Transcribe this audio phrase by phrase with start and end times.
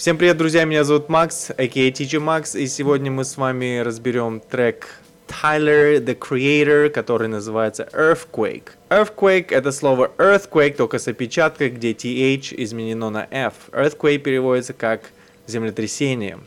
[0.00, 1.90] Всем привет, друзья, меня зовут Макс, а.к.а.
[1.90, 4.88] Teacher Max, и сегодня мы с вами разберем трек
[5.28, 8.70] Tyler, the Creator, который называется Earthquake.
[8.88, 13.52] Earthquake— это слово earthquake, только с опечаткой, где TH изменено на F.
[13.72, 15.02] Earthquake переводится как
[15.46, 16.38] землетрясение.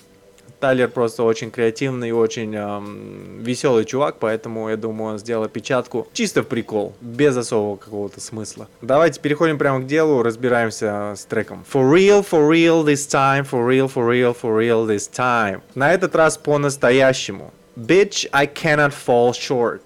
[0.64, 6.08] Тайлер просто очень креативный и очень эм, веселый чувак, поэтому я думаю, он сделал опечатку
[6.14, 8.70] чисто в прикол, без особого какого-то смысла.
[8.82, 11.66] Давайте переходим прямо к делу, разбираемся с треком.
[11.70, 15.60] For real, for real this time, for real, for real, for real this time.
[15.76, 17.52] На этот раз по-настоящему.
[17.76, 19.82] Bitch, I cannot fall short.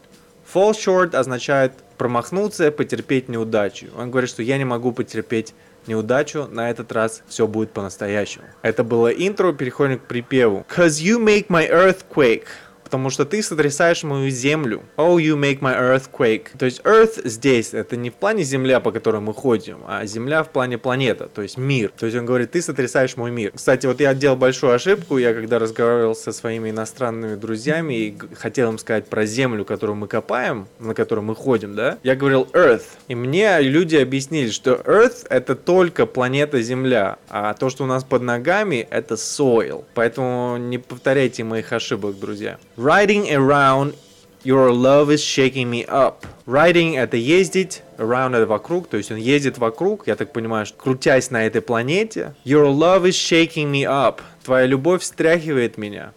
[0.53, 3.88] Fall short означает промахнуться, потерпеть неудачу.
[3.97, 5.55] Он говорит, что я не могу потерпеть
[5.87, 8.45] неудачу, на этот раз все будет по-настоящему.
[8.61, 10.65] Это было интро, переходим к припеву.
[10.75, 12.45] Cause you make my earthquake
[12.87, 14.81] потому что ты сотрясаешь мою землю.
[14.95, 16.57] Oh, you make my earthquake.
[16.57, 20.41] То есть earth здесь, это не в плане земля, по которой мы ходим, а земля
[20.43, 21.91] в плане планета, то есть мир.
[21.97, 23.51] То есть он говорит, ты сотрясаешь мой мир.
[23.53, 28.71] Кстати, вот я делал большую ошибку, я когда разговаривал со своими иностранными друзьями и хотел
[28.71, 32.85] им сказать про землю, которую мы копаем, на которую мы ходим, да, я говорил earth.
[33.09, 38.05] И мне люди объяснили, что earth это только планета Земля, а то, что у нас
[38.05, 39.83] под ногами, это soil.
[39.94, 42.57] Поэтому не повторяйте моих ошибок, друзья.
[42.78, 43.95] Riding around
[44.44, 46.25] Your love is shaking me up.
[46.45, 50.78] Riding это ездить, around это вокруг, то есть он ездит вокруг, я так понимаю, что
[50.78, 52.34] крутясь на этой планете.
[52.45, 54.22] Your love is shaking me up.
[54.45, 56.14] Твоя любовь встряхивает меня.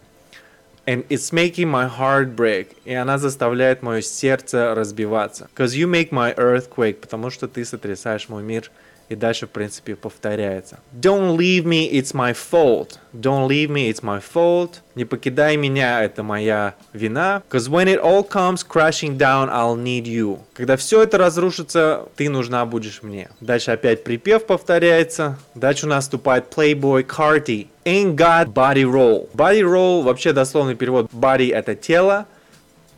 [0.85, 2.67] And it's making my heart break.
[2.85, 5.49] И она заставляет мое сердце разбиваться.
[5.55, 7.01] Cause you make my earthquake.
[7.01, 8.71] Потому что ты сотрясаешь мой мир.
[9.11, 10.79] И дальше, в принципе, повторяется.
[10.93, 12.97] Don't leave me, it's my fault.
[13.13, 14.75] Don't leave me, it's my fault.
[14.95, 17.43] Не покидай меня, это моя вина.
[17.49, 20.39] Cause when it all comes crashing down, I'll need you.
[20.53, 23.29] Когда все это разрушится, ты нужна будешь мне.
[23.41, 25.37] Дальше опять припев повторяется.
[25.55, 27.67] Дальше у нас вступает Playboy Carti.
[27.83, 29.29] Ain't got body roll.
[29.33, 31.11] Body roll, вообще дословный перевод.
[31.11, 32.27] Body это тело.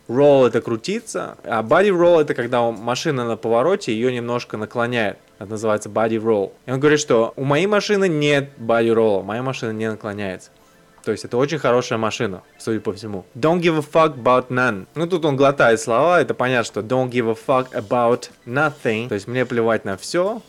[0.06, 5.16] Roll это крутиться, а body roll это когда машина на повороте ее немножко наклоняет.
[5.38, 6.52] Это называется body roll.
[6.66, 10.50] И он говорит, что у моей машины нет body roll, моя машина не наклоняется.
[11.04, 13.26] То есть это очень хорошая машина, судя по всему.
[13.34, 14.86] Don't give a fuck about none.
[14.94, 19.08] Ну тут он глотает слова, это понятно, что don't give a fuck about nothing.
[19.08, 20.40] То есть мне плевать на все.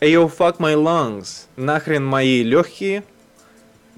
[0.00, 1.46] Ayo fuck my lungs.
[1.56, 3.02] Нахрен мои легкие.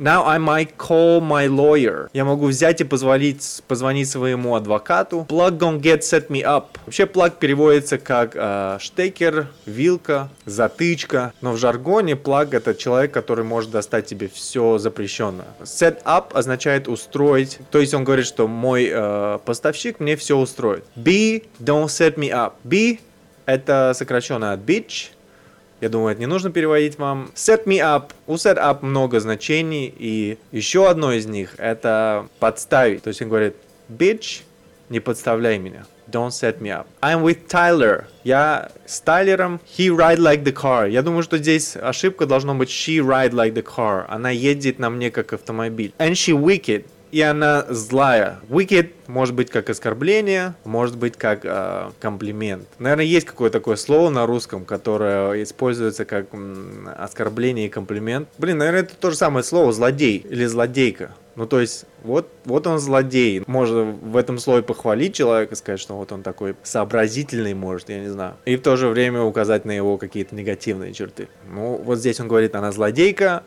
[0.00, 2.08] Now I might call my lawyer.
[2.14, 5.26] Я могу взять и позвонить, позвонить своему адвокату.
[5.28, 6.68] Plug gonna get set me up.
[6.86, 11.34] Вообще plug переводится как э, штекер, вилка, затычка.
[11.42, 15.48] Но в жаргоне plug это человек, который может достать тебе все запрещенное.
[15.64, 17.58] Set up означает устроить.
[17.70, 20.86] То есть он говорит, что мой э, поставщик мне все устроит.
[20.96, 22.54] B, don't set me up.
[22.64, 23.00] B
[23.44, 25.10] это сокращенно от bitch
[25.80, 27.30] я думаю, это не нужно переводить вам.
[27.34, 28.10] Set me up.
[28.26, 33.02] У set up много значений, и еще одно из них это подставить.
[33.02, 33.56] То есть он говорит,
[33.88, 34.42] bitch,
[34.90, 35.86] не подставляй меня.
[36.10, 36.86] Don't set me up.
[37.00, 38.04] I'm with Tyler.
[38.24, 39.60] Я с Тайлером.
[39.78, 40.90] He ride like the car.
[40.90, 44.06] Я думаю, что здесь ошибка должна быть she ride like the car.
[44.08, 45.94] Она едет на мне как автомобиль.
[45.98, 48.40] And she wicked и она злая.
[48.48, 52.68] Wicked может быть как оскорбление, может быть как э, комплимент.
[52.78, 58.28] Наверное, есть какое-то такое слово на русском, которое используется как м, оскорбление и комплимент.
[58.38, 61.14] Блин, наверное, это то же самое слово злодей или злодейка.
[61.36, 63.42] Ну, то есть, вот, вот он злодей.
[63.46, 68.08] Можно в этом слове похвалить человека, сказать, что вот он такой сообразительный, может, я не
[68.08, 68.34] знаю.
[68.44, 71.28] И в то же время указать на его какие-то негативные черты.
[71.50, 73.44] Ну, вот здесь он говорит, она злодейка,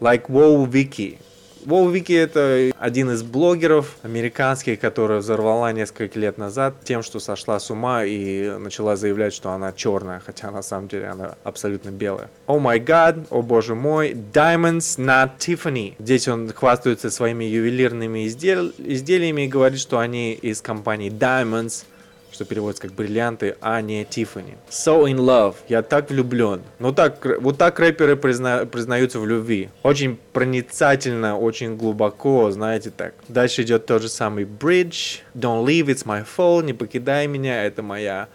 [0.00, 1.18] like wow Vicky.
[1.64, 7.70] Вики это один из блогеров американских, которая взорвала несколько лет назад тем, что сошла с
[7.70, 12.30] ума и начала заявлять, что она черная, хотя на самом деле она абсолютно белая.
[12.46, 15.94] О май гад, о боже мой, Diamonds not Tiffany.
[15.98, 21.84] Здесь он хвастается своими ювелирными изделиями и говорит, что они из компании Diamonds
[22.32, 24.56] что переводится как бриллианты, а не Тиффани.
[24.70, 25.56] So in love.
[25.68, 26.62] Я так влюблен.
[26.78, 29.70] Ну так, вот так рэперы призна, признаются в любви.
[29.82, 33.14] Очень проницательно, очень глубоко, знаете так.
[33.28, 35.20] Дальше идет тот же самый bridge.
[35.34, 36.64] Don't leave, it's my fault.
[36.64, 38.28] Не покидай меня, это моя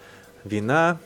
[0.43, 0.99] вина.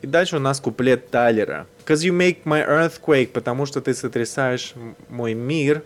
[0.00, 1.66] И дальше у нас куплет Тайлера.
[1.84, 4.74] Cause you make my earthquake, потому что ты сотрясаешь
[5.08, 5.82] мой мир.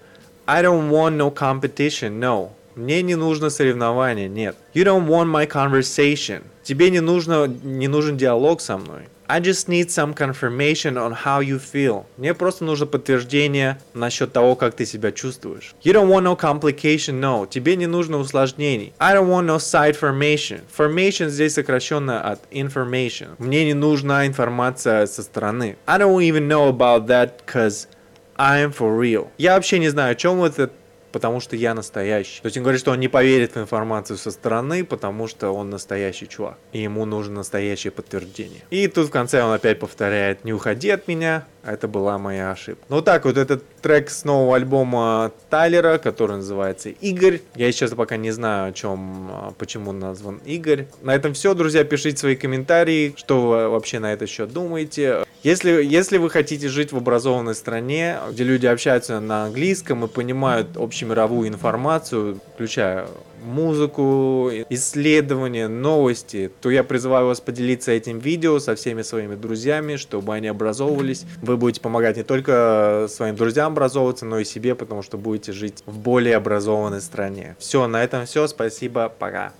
[0.47, 2.51] I don't want no competition, no.
[2.75, 4.57] Мне не нужно соревнование, нет.
[4.75, 6.43] You don't want my conversation.
[6.63, 9.09] Тебе не нужно, не нужен диалог со мной.
[9.29, 12.05] I just need some confirmation on how you feel.
[12.19, 15.75] Мне просто нужно подтверждение насчет того, как ты себя чувствуешь.
[15.83, 17.49] You don't want no complication, no.
[17.49, 18.93] Тебе не нужно усложнений.
[18.99, 20.61] I don't want no side formation.
[20.77, 23.29] Formation здесь сокращенно от information.
[23.39, 25.77] Мне не нужна информация со стороны.
[25.87, 27.89] I don't even know about that, cause
[28.37, 29.29] I'm for real.
[29.39, 30.71] Я вообще не знаю, о чем это,
[31.13, 32.41] потому что я настоящий.
[32.41, 35.71] То есть он говорит, что он не поверит в информацию со стороны, потому что он
[35.71, 36.59] настоящий чувак.
[36.73, 38.63] И ему нужно настоящее подтверждение.
[38.71, 42.85] И тут в конце он опять повторяет, не уходи от меня, это была моя ошибка.
[42.89, 47.41] Ну так вот, этот трек с нового альбома Тайлера, который называется Игорь.
[47.55, 50.87] Я сейчас пока не знаю, о чем, а, почему назван Игорь.
[51.03, 51.85] На этом все, друзья.
[51.85, 55.25] Пишите свои комментарии, что вы вообще на этот счет думаете.
[55.43, 60.77] Если, если вы хотите жить в образованной стране, где люди общаются на английском и понимают
[60.77, 63.09] общемировую информацию, включая
[63.45, 70.33] музыку, исследования, новости, то я призываю вас поделиться этим видео со всеми своими друзьями, чтобы
[70.35, 71.25] они образовывались.
[71.43, 75.83] Вы будете помогать не только своим друзьям образовываться, но и себе, потому что будете жить
[75.87, 77.57] в более образованной стране.
[77.59, 78.47] Все, на этом все.
[78.47, 79.53] Спасибо, пока.